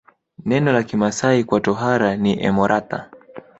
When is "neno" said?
0.45-0.73